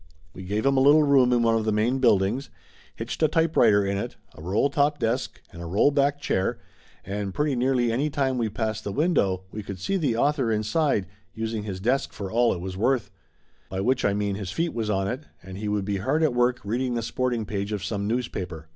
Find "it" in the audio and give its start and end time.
3.99-4.15, 12.51-12.59, 15.07-15.25